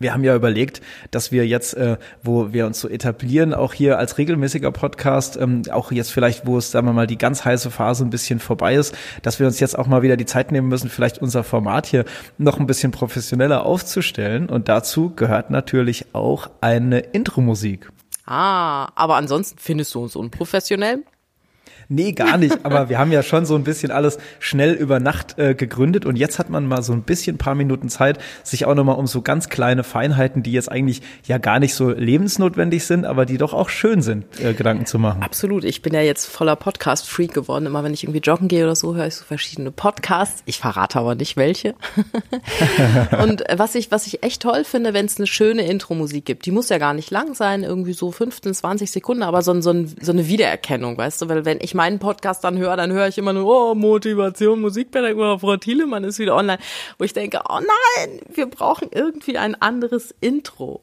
wir 0.02 0.12
haben 0.12 0.25
ja 0.25 0.34
überlegt, 0.34 0.82
dass 1.10 1.32
wir 1.32 1.46
jetzt, 1.46 1.75
äh, 1.75 1.96
wo 2.22 2.52
wir 2.52 2.66
uns 2.66 2.81
so 2.81 2.88
etablieren, 2.88 3.54
auch 3.54 3.72
hier 3.72 3.99
als 3.99 4.19
regelmäßiger 4.19 4.70
Podcast, 4.72 5.37
ähm, 5.37 5.62
auch 5.70 5.93
jetzt 5.93 6.12
vielleicht, 6.12 6.46
wo 6.46 6.58
es, 6.58 6.70
sagen 6.70 6.87
wir 6.87 6.93
mal, 6.93 7.06
die 7.06 7.19
ganz 7.19 7.44
heiße 7.44 7.70
Phase 7.70 8.04
ein 8.04 8.10
bisschen 8.10 8.40
vorbei 8.40 8.75
ist, 8.75 8.94
dass 9.22 9.38
wir 9.38 9.46
uns 9.46 9.60
jetzt 9.60 9.78
auch 9.78 9.87
mal 9.87 10.02
wieder 10.02 10.16
die 10.16 10.26
Zeit 10.26 10.52
nehmen 10.52 10.69
müssen, 10.69 10.90
vielleicht 10.90 11.19
unser 11.19 11.44
Format 11.44 11.87
hier 11.87 12.04
noch 12.38 12.58
ein 12.58 12.66
bisschen 12.66 12.93
professioneller 12.93 13.64
aufzustellen. 13.64 14.49
Und 14.49 14.69
dazu 14.69 15.12
gehört 15.14 15.50
natürlich 15.50 16.06
auch 16.14 16.50
eine 16.60 17.00
Intro-Musik. 17.00 17.90
Ah, 18.26 18.90
aber 18.94 19.16
ansonsten 19.16 19.58
findest 19.58 19.94
du 19.94 20.02
uns 20.02 20.16
unprofessionell? 20.16 21.04
Nee, 21.93 22.12
gar 22.12 22.39
nicht. 22.39 22.65
Aber 22.65 22.89
wir 22.89 22.99
haben 22.99 23.12
ja 23.12 23.23
schon 23.23 23.44
so 23.44 23.55
ein 23.55 23.65
bisschen 23.65 23.91
alles 23.91 24.17
schnell 24.39 24.73
über 24.73 24.99
Nacht 24.99 25.39
äh, 25.39 25.55
gegründet 25.55 26.06
und 26.06 26.17
jetzt 26.17 26.39
hat 26.39 26.49
man 26.49 26.67
mal 26.67 26.83
so 26.83 26.94
ein 26.94 27.03
bisschen 27.03 27.37
paar 27.37 27.55
Minuten 27.55 27.91
Zeit, 27.91 28.19
sich 28.43 28.65
auch 28.65 28.75
nochmal 28.75 28.97
um 28.97 29.06
so 29.06 29.21
ganz 29.21 29.50
kleine 29.50 29.85
Feinheiten, 29.85 30.43
die 30.43 30.53
jetzt 30.53 30.73
eigentlich 30.73 31.03
ja 31.27 31.37
gar 31.37 31.61
nicht 31.61 31.75
so 31.75 31.91
lebensnotwendig 31.91 32.87
sind, 32.87 33.05
aber 33.05 33.27
die 33.27 33.37
doch 33.37 33.53
auch 33.53 33.69
schön 33.69 34.00
sind, 34.00 34.25
äh, 34.41 34.55
Gedanken 34.55 34.87
zu 34.87 34.99
machen. 34.99 35.23
Absolut. 35.23 35.65
Ich 35.65 35.83
bin 35.83 35.93
ja 35.93 36.00
jetzt 36.00 36.25
voller 36.25 36.56
Podcast-Freak 36.56 37.35
geworden. 37.35 37.67
Immer 37.67 37.85
wenn 37.85 37.93
ich 37.93 38.05
irgendwie 38.05 38.21
joggen 38.21 38.49
gehe 38.49 38.65
oder 38.65 38.75
so, 38.75 38.95
höre 38.95 39.09
ich 39.09 39.17
so 39.17 39.25
verschiedene 39.25 39.71
Podcasts. 39.71 40.43
Ich 40.47 40.59
verrate 40.59 40.99
aber 40.99 41.15
nicht 41.15 41.37
welche. 41.37 41.75
und 43.23 43.45
was 43.55 43.75
ich, 43.75 43.91
was 43.91 44.06
ich 44.06 44.23
echt 44.23 44.41
toll 44.41 44.65
finde, 44.65 44.95
wenn 44.95 45.05
es 45.05 45.19
eine 45.19 45.27
schöne 45.27 45.67
Intro-Musik 45.67 46.25
gibt, 46.25 46.47
die 46.47 46.53
muss 46.53 46.71
ja 46.71 46.79
gar 46.79 46.95
nicht 46.95 47.11
lang 47.11 47.35
sein, 47.35 47.62
irgendwie 47.62 47.93
so 47.93 48.11
15, 48.11 48.55
20 48.55 48.91
Sekunden, 48.91 49.23
aber 49.23 49.43
so, 49.43 49.61
so, 49.61 49.75
so 50.00 50.12
eine 50.12 50.27
Wiedererkennung, 50.27 50.97
weißt 50.97 51.21
du, 51.21 51.29
weil 51.29 51.45
wenn 51.45 51.59
ich 51.61 51.75
mal 51.75 51.81
meinen 51.82 51.99
Podcast 51.99 52.44
dann 52.44 52.58
höre, 52.58 52.76
dann 52.76 52.93
höre 52.93 53.08
ich 53.08 53.19
immer 53.19 53.32
nur, 53.32 53.44
oh, 53.44 53.75
Motivation, 53.75 54.61
Musikpädagogik, 54.61 55.40
Frau 55.40 55.56
Thielemann 55.56 56.05
ist 56.05 56.20
wieder 56.20 56.37
online, 56.37 56.61
wo 56.96 57.05
ich 57.05 57.12
denke, 57.12 57.40
oh 57.49 57.58
nein, 57.58 58.20
wir 58.32 58.46
brauchen 58.46 58.87
irgendwie 58.93 59.37
ein 59.37 59.61
anderes 59.61 60.14
Intro. 60.20 60.81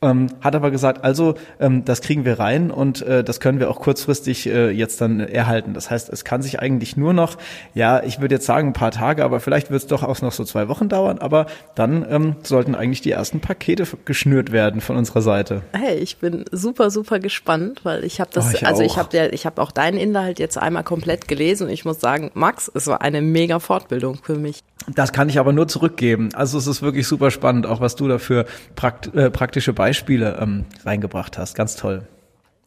Ähm, 0.00 0.28
hat 0.40 0.54
aber 0.54 0.70
gesagt, 0.70 1.04
also 1.04 1.34
ähm, 1.58 1.84
das 1.84 2.02
kriegen 2.02 2.24
wir 2.24 2.38
rein 2.38 2.70
und 2.70 3.02
äh, 3.02 3.24
das 3.24 3.40
können 3.40 3.58
wir 3.58 3.68
auch 3.68 3.80
kurzfristig 3.80 4.46
äh, 4.46 4.70
jetzt 4.70 5.00
dann 5.00 5.18
erhalten. 5.18 5.74
Das 5.74 5.90
heißt, 5.90 6.08
es 6.08 6.24
kann 6.24 6.40
sich 6.40 6.60
eigentlich 6.60 6.96
nur 6.96 7.12
noch, 7.12 7.36
ja, 7.74 8.02
ich 8.04 8.20
würde 8.20 8.36
jetzt 8.36 8.46
sagen 8.46 8.68
ein 8.68 8.72
paar 8.74 8.92
Tage, 8.92 9.24
aber 9.24 9.40
vielleicht 9.40 9.70
wird 9.70 9.82
es 9.82 9.88
doch 9.88 10.04
auch 10.04 10.20
noch 10.22 10.30
so 10.30 10.44
zwei 10.44 10.68
Wochen 10.68 10.88
dauern, 10.88 11.18
aber 11.18 11.46
dann 11.74 12.06
ähm, 12.08 12.36
sollten 12.44 12.76
eigentlich 12.76 13.00
die 13.00 13.10
ersten 13.10 13.40
Pakete 13.40 13.86
geschnürt 14.04 14.52
werden 14.52 14.80
von 14.80 14.96
unserer 14.96 15.22
Seite. 15.22 15.62
Hey, 15.72 15.96
ich 15.96 16.18
bin 16.18 16.44
super, 16.52 16.90
super 16.90 17.18
gespannt, 17.18 17.80
weil 17.84 18.04
ich 18.04 18.20
habe 18.20 18.30
das, 18.32 18.46
oh, 18.46 18.50
ich 18.54 18.66
also 18.66 18.82
auch. 18.82 18.86
ich 18.86 18.96
habe 18.98 19.16
ja, 19.16 19.26
ich 19.26 19.46
habe 19.46 19.60
auch 19.60 19.72
deinen 19.72 19.98
Inhalt 19.98 20.38
jetzt 20.38 20.58
einmal 20.58 20.84
komplett 20.84 21.26
gelesen 21.26 21.66
und 21.66 21.72
ich 21.72 21.84
muss 21.84 21.98
sagen, 21.98 22.30
Max, 22.34 22.70
es 22.72 22.86
war 22.86 23.02
eine 23.02 23.20
mega 23.20 23.58
Fortbildung 23.58 24.18
für 24.22 24.36
mich. 24.36 24.62
Das 24.94 25.12
kann 25.12 25.28
ich 25.28 25.38
aber 25.38 25.52
nur 25.52 25.68
zurückgeben. 25.68 26.30
Also 26.34 26.58
es 26.58 26.66
ist 26.66 26.82
wirklich 26.82 27.06
super 27.06 27.30
spannend, 27.30 27.66
auch 27.66 27.80
was 27.80 27.96
du 27.96 28.08
dafür 28.08 28.46
prakt 28.74 29.14
äh, 29.14 29.30
praktische 29.30 29.72
Beispiele 29.72 30.38
ähm, 30.40 30.64
reingebracht 30.84 31.38
hast. 31.38 31.54
Ganz 31.54 31.76
toll. 31.76 32.06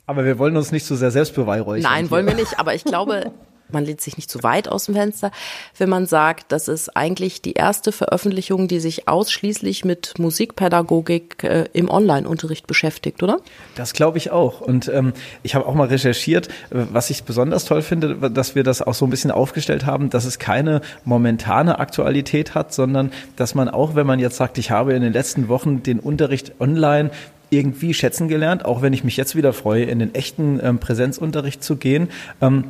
Aber 0.05 0.25
wir 0.25 0.37
wollen 0.39 0.57
uns 0.57 0.71
nicht 0.71 0.85
zu 0.85 0.95
so 0.95 0.99
sehr 0.99 1.11
selbst 1.11 1.35
beweihräuchern. 1.35 1.91
Nein, 1.91 2.11
wollen 2.11 2.25
wir 2.27 2.35
nicht. 2.35 2.59
Aber 2.59 2.75
ich 2.75 2.83
glaube, 2.83 3.31
man 3.73 3.85
lehnt 3.85 4.01
sich 4.01 4.17
nicht 4.17 4.29
zu 4.29 4.43
weit 4.43 4.67
aus 4.67 4.85
dem 4.85 4.95
Fenster, 4.95 5.31
wenn 5.77 5.89
man 5.89 6.05
sagt, 6.05 6.51
das 6.51 6.67
ist 6.67 6.95
eigentlich 6.95 7.41
die 7.41 7.53
erste 7.53 7.91
Veröffentlichung, 7.91 8.67
die 8.67 8.79
sich 8.79 9.07
ausschließlich 9.07 9.85
mit 9.85 10.19
Musikpädagogik 10.19 11.43
äh, 11.43 11.65
im 11.73 11.89
Online-Unterricht 11.89 12.67
beschäftigt, 12.67 13.23
oder? 13.23 13.39
Das 13.75 13.93
glaube 13.93 14.17
ich 14.17 14.31
auch. 14.31 14.61
Und 14.61 14.87
ähm, 14.87 15.13
ich 15.43 15.55
habe 15.55 15.65
auch 15.65 15.73
mal 15.73 15.87
recherchiert, 15.87 16.49
was 16.69 17.09
ich 17.09 17.23
besonders 17.23 17.65
toll 17.65 17.81
finde, 17.81 18.29
dass 18.29 18.55
wir 18.55 18.63
das 18.63 18.81
auch 18.81 18.93
so 18.93 19.05
ein 19.05 19.09
bisschen 19.09 19.31
aufgestellt 19.31 19.85
haben, 19.85 20.09
dass 20.09 20.25
es 20.25 20.39
keine 20.39 20.81
momentane 21.05 21.79
Aktualität 21.79 22.55
hat, 22.55 22.73
sondern 22.73 23.11
dass 23.35 23.55
man 23.55 23.69
auch, 23.69 23.95
wenn 23.95 24.07
man 24.07 24.19
jetzt 24.19 24.37
sagt, 24.37 24.57
ich 24.57 24.71
habe 24.71 24.93
in 24.93 25.01
den 25.01 25.13
letzten 25.13 25.47
Wochen 25.47 25.83
den 25.83 25.99
Unterricht 25.99 26.53
online 26.59 27.11
irgendwie 27.51 27.93
schätzen 27.93 28.27
gelernt, 28.29 28.65
auch 28.65 28.81
wenn 28.81 28.93
ich 28.93 29.03
mich 29.03 29.17
jetzt 29.17 29.35
wieder 29.35 29.53
freue, 29.53 29.83
in 29.83 29.99
den 29.99 30.15
echten 30.15 30.59
ähm, 30.63 30.79
Präsenzunterricht 30.79 31.63
zu 31.63 31.75
gehen. 31.75 32.09
Ähm, 32.41 32.63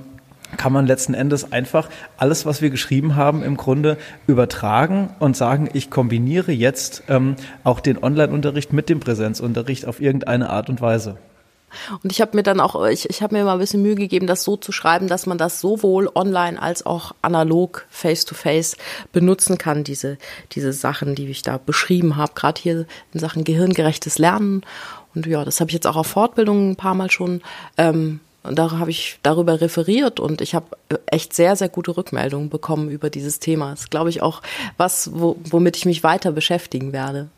kann 0.57 0.73
man 0.73 0.85
letzten 0.85 1.13
Endes 1.13 1.51
einfach 1.51 1.89
alles, 2.17 2.45
was 2.45 2.61
wir 2.61 2.69
geschrieben 2.69 3.15
haben, 3.15 3.43
im 3.43 3.57
Grunde 3.57 3.97
übertragen 4.27 5.09
und 5.19 5.37
sagen, 5.37 5.69
ich 5.73 5.89
kombiniere 5.89 6.51
jetzt 6.51 7.03
ähm, 7.07 7.35
auch 7.63 7.79
den 7.79 8.01
Online-Unterricht 8.01 8.73
mit 8.73 8.89
dem 8.89 8.99
Präsenzunterricht 8.99 9.85
auf 9.85 10.01
irgendeine 10.01 10.49
Art 10.49 10.69
und 10.69 10.81
Weise. 10.81 11.17
Und 12.03 12.11
ich 12.11 12.21
habe 12.21 12.35
mir 12.35 12.43
dann 12.43 12.59
auch, 12.59 12.85
ich, 12.87 13.09
ich 13.09 13.21
habe 13.21 13.35
mir 13.35 13.45
mal 13.45 13.53
ein 13.53 13.59
bisschen 13.59 13.81
Mühe 13.81 13.95
gegeben, 13.95 14.27
das 14.27 14.43
so 14.43 14.57
zu 14.57 14.71
schreiben, 14.71 15.07
dass 15.07 15.25
man 15.25 15.37
das 15.37 15.61
sowohl 15.61 16.09
online 16.13 16.61
als 16.61 16.85
auch 16.85 17.13
analog 17.21 17.85
face-to-face 17.89 18.75
-face 18.75 18.77
benutzen 19.11 19.57
kann, 19.57 19.83
diese, 19.83 20.17
diese 20.51 20.73
Sachen, 20.73 21.15
die 21.15 21.27
ich 21.27 21.41
da 21.41 21.57
beschrieben 21.57 22.17
habe, 22.17 22.33
gerade 22.35 22.61
hier 22.61 22.85
in 23.13 23.19
Sachen 23.19 23.43
gehirngerechtes 23.43 24.17
Lernen. 24.17 24.63
Und 25.15 25.25
ja, 25.25 25.43
das 25.45 25.59
habe 25.59 25.69
ich 25.69 25.73
jetzt 25.73 25.87
auch 25.87 25.95
auf 25.95 26.07
Fortbildungen 26.07 26.71
ein 26.71 26.75
paar 26.75 26.95
Mal 26.95 27.11
schon 27.11 27.41
ähm, 27.77 28.19
und 28.43 28.57
da 28.57 28.71
habe 28.71 28.89
ich 28.89 29.19
darüber 29.21 29.61
referiert 29.61 30.19
und 30.19 30.41
ich 30.41 30.55
habe 30.55 30.65
echt 31.05 31.33
sehr, 31.33 31.55
sehr 31.55 31.69
gute 31.69 31.95
Rückmeldungen 31.95 32.49
bekommen 32.49 32.89
über 32.89 33.09
dieses 33.09 33.39
Thema. 33.39 33.71
Das 33.71 33.81
ist, 33.81 33.91
glaube 33.91 34.09
ich, 34.09 34.21
auch 34.21 34.41
was, 34.77 35.11
wo, 35.13 35.37
womit 35.43 35.77
ich 35.77 35.85
mich 35.85 36.03
weiter 36.03 36.31
beschäftigen 36.31 36.91
werde. 36.91 37.29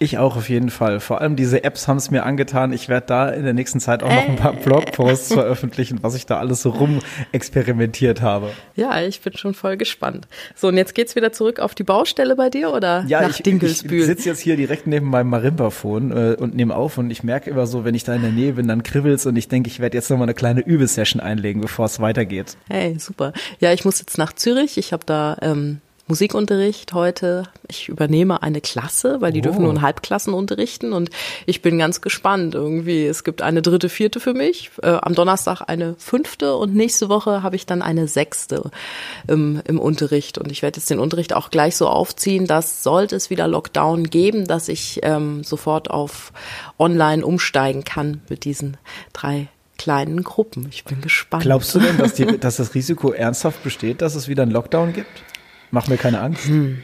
Ich 0.00 0.18
auch 0.18 0.36
auf 0.36 0.48
jeden 0.48 0.70
Fall. 0.70 0.98
Vor 0.98 1.20
allem 1.20 1.36
diese 1.36 1.62
Apps 1.62 1.86
haben 1.86 1.98
es 1.98 2.10
mir 2.10 2.24
angetan. 2.24 2.72
Ich 2.72 2.88
werde 2.88 3.06
da 3.06 3.28
in 3.28 3.44
der 3.44 3.52
nächsten 3.52 3.78
Zeit 3.78 4.02
auch 4.02 4.08
noch 4.08 4.28
ein 4.28 4.36
paar 4.36 4.52
Blogposts 4.52 5.32
veröffentlichen, 5.32 6.00
was 6.02 6.16
ich 6.16 6.26
da 6.26 6.38
alles 6.38 6.62
so 6.62 6.70
rum 6.70 6.98
experimentiert 7.30 8.20
habe. 8.20 8.50
Ja, 8.74 9.00
ich 9.02 9.20
bin 9.20 9.36
schon 9.36 9.54
voll 9.54 9.76
gespannt. 9.76 10.26
So, 10.56 10.68
und 10.68 10.76
jetzt 10.76 10.94
geht's 10.94 11.14
wieder 11.14 11.32
zurück 11.32 11.60
auf 11.60 11.76
die 11.76 11.84
Baustelle 11.84 12.34
bei 12.34 12.50
dir 12.50 12.72
oder 12.72 13.04
ja, 13.06 13.22
nach 13.22 13.30
ich, 13.30 13.42
Dinkelsbühl? 13.42 14.00
Ich 14.00 14.06
sitze 14.06 14.28
jetzt 14.28 14.40
hier 14.40 14.56
direkt 14.56 14.88
neben 14.88 15.08
meinem 15.08 15.30
Marimbaphon 15.30 16.10
äh, 16.10 16.36
und 16.40 16.56
nehme 16.56 16.74
auf 16.74 16.98
und 16.98 17.10
ich 17.10 17.22
merke 17.22 17.50
immer 17.50 17.68
so, 17.68 17.84
wenn 17.84 17.94
ich 17.94 18.02
da 18.02 18.14
in 18.14 18.22
der 18.22 18.32
Nähe 18.32 18.54
bin, 18.54 18.66
dann 18.66 18.82
kribbelt's 18.82 19.26
und 19.26 19.36
ich 19.36 19.46
denke, 19.46 19.68
ich 19.68 19.78
werde 19.78 19.96
jetzt 19.96 20.10
nochmal 20.10 20.26
eine 20.26 20.34
kleine 20.34 20.60
Übesession 20.60 21.20
einlegen, 21.20 21.60
bevor 21.60 21.86
es 21.86 22.00
weitergeht. 22.00 22.56
Hey, 22.68 22.98
super. 22.98 23.32
Ja, 23.60 23.72
ich 23.72 23.84
muss 23.84 24.00
jetzt 24.00 24.18
nach 24.18 24.32
Zürich. 24.32 24.76
Ich 24.76 24.92
habe 24.92 25.04
da 25.06 25.36
ähm, 25.40 25.80
Musikunterricht 26.06 26.92
heute. 26.92 27.44
Ich 27.68 27.88
übernehme 27.88 28.42
eine 28.42 28.60
Klasse, 28.60 29.20
weil 29.20 29.32
die 29.32 29.40
oh. 29.40 29.44
dürfen 29.44 29.62
nur 29.62 29.72
in 29.72 29.80
Halbklassen 29.80 30.34
unterrichten 30.34 30.92
und 30.92 31.10
ich 31.46 31.62
bin 31.62 31.78
ganz 31.78 32.02
gespannt 32.02 32.54
irgendwie. 32.54 33.06
Es 33.06 33.24
gibt 33.24 33.40
eine 33.40 33.62
dritte, 33.62 33.88
vierte 33.88 34.20
für 34.20 34.34
mich, 34.34 34.70
äh, 34.82 34.98
am 35.00 35.14
Donnerstag 35.14 35.62
eine 35.66 35.94
fünfte 35.98 36.56
und 36.56 36.74
nächste 36.74 37.08
Woche 37.08 37.42
habe 37.42 37.56
ich 37.56 37.64
dann 37.64 37.80
eine 37.80 38.06
sechste 38.06 38.70
im, 39.26 39.62
im 39.64 39.80
Unterricht 39.80 40.36
und 40.36 40.52
ich 40.52 40.60
werde 40.60 40.78
jetzt 40.78 40.90
den 40.90 40.98
Unterricht 40.98 41.32
auch 41.32 41.50
gleich 41.50 41.76
so 41.76 41.88
aufziehen, 41.88 42.46
dass 42.46 42.82
sollte 42.82 43.16
es 43.16 43.30
wieder 43.30 43.48
Lockdown 43.48 44.04
geben, 44.10 44.46
dass 44.46 44.68
ich 44.68 45.00
ähm, 45.02 45.42
sofort 45.42 45.90
auf 45.90 46.32
Online 46.78 47.24
umsteigen 47.24 47.84
kann 47.84 48.20
mit 48.28 48.44
diesen 48.44 48.76
drei 49.14 49.48
kleinen 49.78 50.22
Gruppen. 50.22 50.68
Ich 50.70 50.84
bin 50.84 51.00
gespannt. 51.00 51.42
Glaubst 51.42 51.74
du 51.74 51.80
denn, 51.80 51.98
dass, 51.98 52.14
die, 52.14 52.26
dass 52.40 52.56
das 52.56 52.74
Risiko 52.74 53.12
ernsthaft 53.12 53.62
besteht, 53.62 54.02
dass 54.02 54.14
es 54.14 54.28
wieder 54.28 54.42
einen 54.42 54.52
Lockdown 54.52 54.92
gibt? 54.92 55.22
Mach 55.70 55.88
mir 55.88 55.96
keine 55.96 56.20
Angst. 56.20 56.46
Hm. 56.46 56.82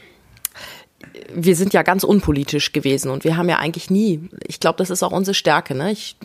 Wir 1.32 1.56
sind 1.56 1.72
ja 1.72 1.82
ganz 1.82 2.04
unpolitisch 2.04 2.72
gewesen 2.72 3.10
und 3.10 3.24
wir 3.24 3.36
haben 3.36 3.48
ja 3.48 3.58
eigentlich 3.58 3.88
nie, 3.88 4.28
ich 4.46 4.60
glaube, 4.60 4.76
das 4.78 4.90
ist 4.90 5.02
auch 5.02 5.12
unsere 5.12 5.34
Stärke, 5.34 5.74
ne? 5.74 5.92
Ich, 5.92 6.16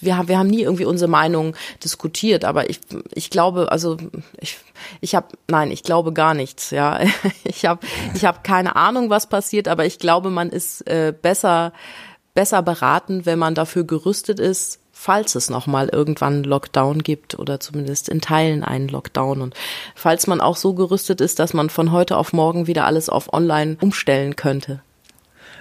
wir, 0.00 0.16
haben, 0.16 0.28
wir 0.28 0.38
haben 0.38 0.48
nie 0.48 0.62
irgendwie 0.62 0.84
unsere 0.84 1.10
Meinung 1.10 1.56
diskutiert, 1.82 2.44
aber 2.44 2.70
ich, 2.70 2.80
ich 3.14 3.30
glaube, 3.30 3.70
also 3.70 3.96
ich, 4.40 4.58
ich 5.00 5.14
habe, 5.14 5.28
nein, 5.48 5.70
ich 5.70 5.82
glaube 5.82 6.12
gar 6.12 6.34
nichts, 6.34 6.70
ja. 6.70 7.00
Ich 7.44 7.66
habe 7.66 7.86
ich 8.14 8.24
hab 8.24 8.44
keine 8.44 8.76
Ahnung, 8.76 9.10
was 9.10 9.28
passiert, 9.28 9.68
aber 9.68 9.84
ich 9.86 9.98
glaube, 9.98 10.30
man 10.30 10.50
ist 10.50 10.86
äh, 10.88 11.12
besser, 11.20 11.72
besser 12.34 12.62
beraten, 12.62 13.26
wenn 13.26 13.38
man 13.38 13.54
dafür 13.54 13.84
gerüstet 13.84 14.40
ist, 14.40 14.80
falls 15.04 15.34
es 15.34 15.50
nochmal 15.50 15.90
irgendwann 15.90 16.44
Lockdown 16.44 17.02
gibt 17.02 17.38
oder 17.38 17.60
zumindest 17.60 18.08
in 18.08 18.22
Teilen 18.22 18.64
einen 18.64 18.88
Lockdown. 18.88 19.42
Und 19.42 19.54
falls 19.94 20.26
man 20.26 20.40
auch 20.40 20.56
so 20.56 20.72
gerüstet 20.72 21.20
ist, 21.20 21.38
dass 21.38 21.52
man 21.52 21.68
von 21.68 21.92
heute 21.92 22.16
auf 22.16 22.32
morgen 22.32 22.66
wieder 22.66 22.86
alles 22.86 23.10
auf 23.10 23.30
Online 23.34 23.76
umstellen 23.82 24.34
könnte. 24.34 24.80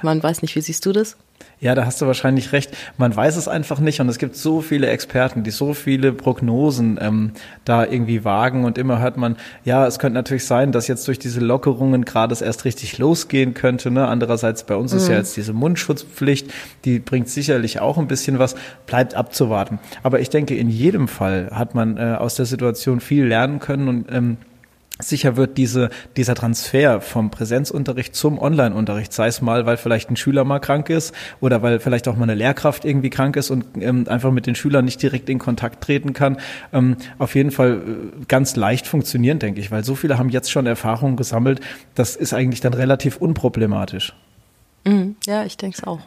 Man 0.02 0.24
weiß 0.24 0.44
nicht, 0.44 0.56
wie 0.56 0.62
siehst 0.62 0.86
du 0.86 0.94
das? 0.94 1.18
Ja, 1.60 1.76
da 1.76 1.86
hast 1.86 2.02
du 2.02 2.08
wahrscheinlich 2.08 2.52
recht. 2.52 2.76
Man 2.98 3.16
weiß 3.16 3.38
es 3.38 3.48
einfach 3.48 3.80
nicht 3.80 4.02
und 4.02 4.10
es 4.10 4.18
gibt 4.18 4.36
so 4.36 4.60
viele 4.60 4.88
Experten, 4.88 5.44
die 5.44 5.52
so 5.52 5.74
viele 5.74 6.12
Prognosen 6.12 7.00
ähm, 7.02 7.32
da 7.64 7.86
irgendwie 7.86 8.26
wagen 8.26 8.66
und 8.66 8.78
immer 8.78 9.00
hört 9.00 9.16
man, 9.16 9.38
ja, 9.64 9.88
es 9.88 9.98
könnte 9.98 10.16
natürlich 10.16 10.46
sein, 10.46 10.74
dass 10.74 10.90
jetzt 10.90 11.08
durch 11.08 11.20
diese 11.20 11.40
Lockerungen 11.40 12.04
gerade 12.04 12.34
es 12.34 12.42
erst 12.42 12.66
richtig 12.66 12.98
losgehen 12.98 13.54
könnte. 13.54 13.92
Ne? 13.92 14.06
Andererseits 14.08 14.66
bei 14.66 14.76
uns 14.76 14.92
mhm. 14.92 14.98
ist 14.98 15.08
ja 15.08 15.14
mhm. 15.14 15.20
jetzt 15.20 15.38
diese 15.38 15.54
Mundschutzpflicht, 15.54 16.52
die 16.84 17.00
bringt 17.00 17.30
sicherlich 17.30 17.80
auch 17.80 17.98
ein 17.98 18.08
bisschen 18.08 18.40
was, 18.40 18.56
bleibt 18.86 19.16
abzuwarten. 19.16 19.80
Aber 20.04 20.20
ich 20.20 20.30
denke, 20.30 20.56
in 20.56 20.70
jedem 20.70 21.08
Fall 21.08 21.50
hat 21.52 21.76
man 21.76 21.96
äh, 21.96 22.18
aus 22.20 22.36
der 22.36 22.46
Situation 22.46 23.00
viel 23.00 23.26
lernen 23.26 23.60
können 23.60 23.88
und 23.88 24.12
ähm, 24.12 24.38
Sicher 25.00 25.38
wird 25.38 25.58
diese, 25.58 25.90
dieser 26.18 26.36
Transfer 26.36 27.02
vom 27.02 27.32
Präsenzunterricht 27.32 28.16
zum 28.16 28.38
Online-Unterricht, 28.38 29.12
sei 29.12 29.26
es 29.26 29.42
mal, 29.42 29.66
weil 29.66 29.76
vielleicht 29.76 30.12
ein 30.12 30.16
Schüler 30.16 30.44
mal 30.44 30.60
krank 30.60 30.90
ist 30.92 31.16
oder 31.42 31.64
weil 31.64 31.80
vielleicht 31.80 32.08
auch 32.08 32.16
mal 32.16 32.24
eine 32.24 32.36
Lehrkraft 32.36 32.86
irgendwie 32.86 33.10
krank 33.10 33.36
ist 33.36 33.50
und 33.50 33.66
ähm, 33.80 34.06
einfach 34.08 34.32
mit 34.32 34.46
den 34.46 34.54
Schülern 34.54 34.86
nicht 34.86 35.02
direkt 35.02 35.30
in 35.30 35.40
Kontakt 35.40 35.84
treten 35.84 36.14
kann, 36.14 36.38
ähm, 36.74 36.98
auf 37.18 37.34
jeden 37.34 37.50
Fall 37.50 37.82
äh, 37.82 38.26
ganz 38.28 38.56
leicht 38.56 38.86
funktionieren, 38.86 39.40
denke 39.40 39.60
ich, 39.60 39.72
weil 39.72 39.84
so 39.84 39.96
viele 39.96 40.20
haben 40.20 40.30
jetzt 40.30 40.52
schon 40.52 40.68
Erfahrungen 40.68 41.18
gesammelt, 41.18 41.60
das 41.96 42.16
ist 42.16 42.34
eigentlich 42.34 42.62
dann 42.62 42.76
relativ 42.76 43.18
unproblematisch. 43.18 44.14
Mhm, 44.86 45.16
ja, 45.26 45.44
ich 45.44 45.58
denke 45.58 45.78
es 45.80 45.84
auch. 45.84 46.02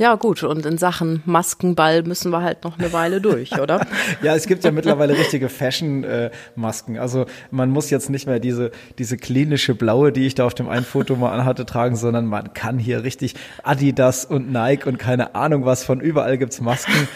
Ja, 0.00 0.14
gut. 0.14 0.42
Und 0.44 0.64
in 0.64 0.78
Sachen 0.78 1.22
Maskenball 1.26 2.02
müssen 2.04 2.32
wir 2.32 2.40
halt 2.40 2.64
noch 2.64 2.78
eine 2.78 2.90
Weile 2.94 3.20
durch, 3.20 3.60
oder? 3.60 3.86
ja, 4.22 4.34
es 4.34 4.46
gibt 4.46 4.64
ja 4.64 4.70
mittlerweile 4.70 5.12
richtige 5.12 5.50
Fashion-Masken. 5.50 6.98
also 6.98 7.26
man 7.50 7.68
muss 7.68 7.90
jetzt 7.90 8.08
nicht 8.08 8.26
mehr 8.26 8.38
diese, 8.38 8.70
diese 8.96 9.18
klinische 9.18 9.74
blaue, 9.74 10.10
die 10.10 10.26
ich 10.26 10.34
da 10.34 10.46
auf 10.46 10.54
dem 10.54 10.70
einen 10.70 10.86
Foto 10.86 11.16
mal 11.16 11.32
anhatte, 11.32 11.66
tragen, 11.66 11.96
sondern 11.96 12.24
man 12.24 12.54
kann 12.54 12.78
hier 12.78 13.04
richtig 13.04 13.34
Adidas 13.62 14.24
und 14.24 14.50
Nike 14.50 14.86
und 14.88 14.98
keine 14.98 15.34
Ahnung 15.34 15.66
was 15.66 15.84
von 15.84 16.00
überall 16.00 16.38
gibt's 16.38 16.62
Masken. 16.62 17.06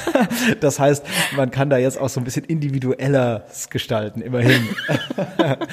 das 0.60 0.78
heißt, 0.78 1.04
man 1.34 1.50
kann 1.50 1.70
da 1.70 1.76
jetzt 1.76 2.00
auch 2.00 2.08
so 2.08 2.20
ein 2.20 2.24
bisschen 2.24 2.44
individueller 2.44 3.46
gestalten, 3.68 4.20
immerhin. 4.20 4.62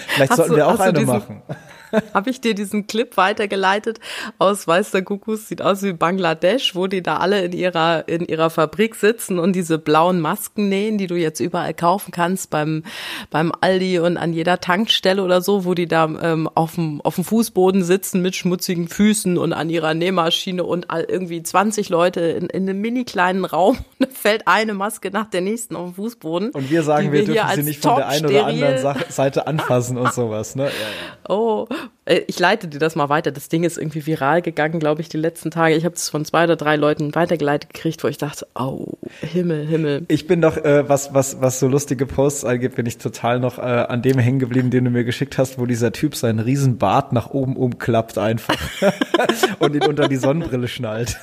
Vielleicht 0.07 0.31
hast 0.31 0.37
sollten 0.37 0.53
du, 0.53 0.57
wir 0.57 0.67
auch 0.67 0.79
eine 0.79 0.93
diesen, 0.93 1.13
machen. 1.13 1.43
habe 2.13 2.29
ich 2.29 2.41
dir 2.41 2.55
diesen 2.55 2.87
Clip 2.87 3.15
weitergeleitet 3.17 3.99
aus 4.37 4.67
Weiß 4.67 4.91
der 4.91 5.03
Kuckuck, 5.03 5.37
sieht 5.37 5.61
aus 5.61 5.83
wie 5.83 5.93
Bangladesch, 5.93 6.75
wo 6.75 6.87
die 6.87 7.01
da 7.01 7.17
alle 7.17 7.43
in 7.43 7.51
ihrer, 7.51 8.07
in 8.07 8.25
ihrer 8.25 8.49
Fabrik 8.49 8.95
sitzen 8.95 9.39
und 9.39 9.53
diese 9.53 9.77
blauen 9.77 10.21
Masken 10.21 10.69
nähen, 10.69 10.97
die 10.97 11.07
du 11.07 11.15
jetzt 11.15 11.39
überall 11.39 11.73
kaufen 11.73 12.11
kannst 12.11 12.49
beim, 12.49 12.83
beim 13.29 13.51
Aldi 13.59 13.99
und 13.99 14.17
an 14.17 14.33
jeder 14.33 14.59
Tankstelle 14.59 15.23
oder 15.23 15.41
so, 15.41 15.65
wo 15.65 15.73
die 15.73 15.87
da 15.87 16.05
ähm, 16.05 16.49
auf, 16.53 16.75
dem, 16.75 17.01
auf 17.01 17.15
dem 17.15 17.23
Fußboden 17.23 17.83
sitzen 17.83 18.21
mit 18.21 18.35
schmutzigen 18.35 18.87
Füßen 18.87 19.37
und 19.37 19.53
an 19.53 19.69
ihrer 19.69 19.93
Nähmaschine 19.93 20.63
und 20.63 20.89
all, 20.89 21.03
irgendwie 21.03 21.41
20 21.41 21.89
Leute 21.89 22.21
in, 22.21 22.47
in 22.47 22.69
einem 22.69 22.81
mini 22.81 23.05
kleinen 23.05 23.45
Raum. 23.45 23.77
Da 23.97 24.07
fällt 24.11 24.47
eine 24.47 24.73
Maske 24.73 25.09
nach 25.09 25.29
der 25.29 25.39
nächsten 25.41 25.75
auf 25.75 25.85
den 25.85 25.93
Fußboden. 25.95 26.49
Und 26.51 26.69
wir 26.69 26.83
sagen, 26.83 27.11
wir, 27.13 27.25
wir 27.25 27.33
dürfen 27.33 27.55
sie 27.55 27.63
nicht 27.63 27.81
von 27.81 27.95
der 27.95 28.07
einen 28.07 28.25
oder 28.25 28.45
anderen 28.47 28.95
Seite 29.09 29.47
anfassen 29.47 29.97
und 29.97 30.13
sowas. 30.13 30.55
Ne? 30.55 30.63
Ja, 30.63 30.69
ja. 30.69 31.33
Oh, 31.33 31.67
ich 32.05 32.37
leite 32.37 32.67
dir 32.67 32.77
das 32.77 32.95
mal 32.95 33.09
weiter. 33.09 33.31
Das 33.31 33.49
Ding 33.49 33.63
ist 33.63 33.77
irgendwie 33.77 34.05
viral 34.05 34.43
gegangen, 34.43 34.79
glaube 34.79 35.01
ich, 35.01 35.09
die 35.09 35.17
letzten 35.17 35.49
Tage. 35.49 35.75
Ich 35.75 35.85
habe 35.85 35.95
es 35.95 36.09
von 36.09 36.23
zwei 36.23 36.43
oder 36.43 36.55
drei 36.55 36.75
Leuten 36.75 37.15
weitergeleitet 37.15 37.73
gekriegt, 37.73 38.03
wo 38.03 38.07
ich 38.07 38.17
dachte, 38.17 38.45
oh, 38.53 38.93
Himmel, 39.21 39.65
Himmel. 39.65 40.05
Ich 40.07 40.27
bin 40.27 40.39
doch, 40.39 40.57
äh, 40.57 40.87
was, 40.87 41.15
was, 41.15 41.41
was 41.41 41.59
so 41.59 41.67
lustige 41.67 42.05
Posts 42.05 42.45
angeht, 42.45 42.75
bin 42.75 42.85
ich 42.85 42.99
total 42.99 43.39
noch 43.39 43.57
äh, 43.57 43.61
an 43.61 44.03
dem 44.03 44.19
hängen 44.19 44.37
geblieben, 44.37 44.69
den 44.69 44.85
du 44.85 44.91
mir 44.91 45.03
geschickt 45.03 45.39
hast, 45.39 45.57
wo 45.57 45.65
dieser 45.65 45.91
Typ 45.91 46.15
seinen 46.15 46.39
riesen 46.39 46.77
Bart 46.77 47.11
nach 47.11 47.31
oben 47.31 47.55
umklappt 47.55 48.19
einfach 48.19 48.55
und 49.59 49.73
ihn 49.73 49.83
unter 49.83 50.07
die 50.07 50.17
Sonnenbrille 50.17 50.67
schnallt. 50.67 51.17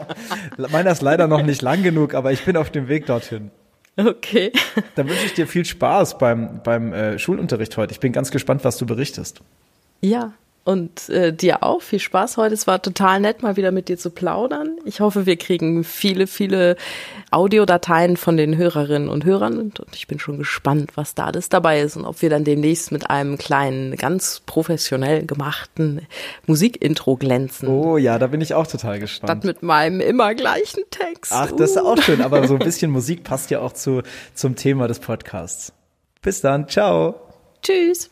Meiner 0.56 0.92
ist 0.92 1.02
leider 1.02 1.26
noch 1.26 1.42
nicht 1.42 1.60
lang 1.60 1.82
genug, 1.82 2.14
aber 2.14 2.32
ich 2.32 2.44
bin 2.44 2.56
auf 2.56 2.70
dem 2.70 2.88
Weg 2.88 3.04
dorthin. 3.04 3.50
Okay. 3.96 4.52
Dann 4.94 5.08
wünsche 5.08 5.26
ich 5.26 5.34
dir 5.34 5.46
viel 5.46 5.66
Spaß 5.66 6.16
beim, 6.16 6.62
beim 6.62 6.94
äh, 6.94 7.18
Schulunterricht 7.18 7.76
heute. 7.76 7.92
Ich 7.92 8.00
bin 8.00 8.12
ganz 8.12 8.30
gespannt, 8.30 8.64
was 8.64 8.78
du 8.78 8.86
berichtest. 8.86 9.42
Ja, 10.00 10.32
und 10.64 11.08
äh, 11.08 11.32
dir 11.32 11.62
auch 11.62 11.80
viel 11.80 11.98
Spaß 11.98 12.36
heute. 12.36 12.54
Es 12.54 12.66
war 12.66 12.82
total 12.82 13.20
nett, 13.20 13.42
mal 13.42 13.56
wieder 13.56 13.72
mit 13.72 13.88
dir 13.88 13.96
zu 13.96 14.10
plaudern. 14.10 14.76
Ich 14.84 15.00
hoffe, 15.00 15.24
wir 15.24 15.36
kriegen 15.36 15.84
viele, 15.84 16.26
viele 16.26 16.76
Audiodateien 17.30 18.16
von 18.16 18.36
den 18.36 18.56
Hörerinnen 18.56 19.08
und 19.08 19.24
Hörern 19.24 19.58
und, 19.58 19.80
ich 19.94 20.06
bin 20.06 20.18
schon 20.18 20.38
gespannt, 20.38 20.92
was 20.96 21.14
da 21.14 21.26
alles 21.26 21.48
dabei 21.48 21.80
ist 21.80 21.96
und 21.96 22.04
ob 22.04 22.20
wir 22.20 22.28
dann 22.30 22.44
demnächst 22.44 22.92
mit 22.92 23.08
einem 23.08 23.38
kleinen, 23.38 23.96
ganz 23.96 24.42
professionell 24.44 25.24
gemachten 25.24 26.06
Musikintro 26.46 27.16
glänzen. 27.16 27.68
Oh 27.68 27.96
ja, 27.96 28.18
da 28.18 28.26
bin 28.26 28.40
ich 28.40 28.54
auch 28.54 28.66
total 28.66 29.00
gespannt. 29.00 29.30
Statt 29.30 29.44
mit 29.44 29.62
meinem 29.62 30.00
immer 30.00 30.34
gleichen 30.34 30.84
Text. 30.90 31.32
Ach, 31.34 31.50
das 31.50 31.70
ist 31.70 31.78
auch 31.78 31.96
uh. 31.96 32.02
schön, 32.02 32.20
aber 32.20 32.46
so 32.46 32.54
ein 32.54 32.58
bisschen 32.64 32.90
Musik 32.90 33.24
passt 33.24 33.50
ja 33.50 33.60
auch 33.60 33.72
zu, 33.72 34.02
zum 34.34 34.56
Thema 34.56 34.88
des 34.88 34.98
Podcasts. 34.98 35.72
Bis 36.22 36.42
dann, 36.42 36.68
ciao. 36.68 37.14
Tschüss. 37.62 38.10